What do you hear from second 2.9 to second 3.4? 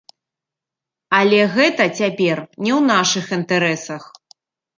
нашых